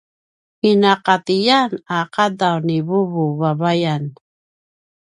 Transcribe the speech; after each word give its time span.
inaqatiyan 0.69 1.71
a 1.97 1.97
qadaw 2.13 2.57
ni 2.67 2.77
vuvu 2.87 3.23
vavayan 3.39 4.03